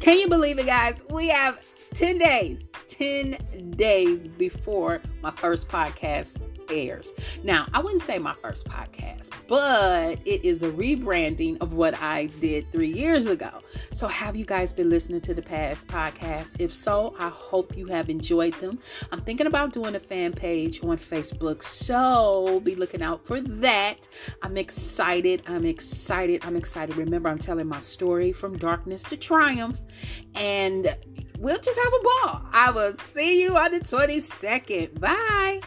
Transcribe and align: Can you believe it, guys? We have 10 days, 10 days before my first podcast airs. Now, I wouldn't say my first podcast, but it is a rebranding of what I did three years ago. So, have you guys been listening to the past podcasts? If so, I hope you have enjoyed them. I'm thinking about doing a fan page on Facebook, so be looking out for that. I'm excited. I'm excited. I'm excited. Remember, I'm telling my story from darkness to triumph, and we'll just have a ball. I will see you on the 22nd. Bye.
Can 0.00 0.18
you 0.18 0.28
believe 0.28 0.58
it, 0.58 0.64
guys? 0.64 0.98
We 1.10 1.28
have 1.28 1.62
10 1.94 2.16
days, 2.16 2.62
10 2.88 3.74
days 3.76 4.28
before 4.28 5.02
my 5.22 5.30
first 5.30 5.68
podcast 5.68 6.38
airs. 6.70 7.14
Now, 7.42 7.66
I 7.72 7.80
wouldn't 7.80 8.02
say 8.02 8.18
my 8.18 8.34
first 8.42 8.68
podcast, 8.68 9.30
but 9.48 10.18
it 10.24 10.44
is 10.44 10.62
a 10.62 10.70
rebranding 10.70 11.60
of 11.60 11.74
what 11.74 12.00
I 12.00 12.26
did 12.40 12.70
three 12.72 12.92
years 12.92 13.26
ago. 13.26 13.50
So, 13.92 14.08
have 14.08 14.36
you 14.36 14.44
guys 14.44 14.72
been 14.72 14.90
listening 14.90 15.20
to 15.22 15.34
the 15.34 15.42
past 15.42 15.86
podcasts? 15.88 16.56
If 16.58 16.72
so, 16.72 17.14
I 17.18 17.28
hope 17.28 17.76
you 17.76 17.86
have 17.86 18.10
enjoyed 18.10 18.54
them. 18.54 18.78
I'm 19.12 19.20
thinking 19.22 19.46
about 19.46 19.72
doing 19.72 19.94
a 19.94 20.00
fan 20.00 20.32
page 20.32 20.82
on 20.82 20.98
Facebook, 20.98 21.62
so 21.62 22.60
be 22.60 22.74
looking 22.74 23.02
out 23.02 23.24
for 23.26 23.40
that. 23.40 24.08
I'm 24.42 24.56
excited. 24.56 25.42
I'm 25.46 25.64
excited. 25.64 26.44
I'm 26.44 26.56
excited. 26.56 26.96
Remember, 26.96 27.28
I'm 27.28 27.38
telling 27.38 27.66
my 27.66 27.80
story 27.80 28.32
from 28.32 28.58
darkness 28.58 29.02
to 29.04 29.16
triumph, 29.16 29.80
and 30.34 30.96
we'll 31.38 31.60
just 31.60 31.78
have 31.78 31.92
a 31.92 32.02
ball. 32.02 32.42
I 32.52 32.70
will 32.70 32.94
see 33.12 33.42
you 33.42 33.56
on 33.56 33.72
the 33.72 33.80
22nd. 33.80 35.00
Bye. 35.00 35.60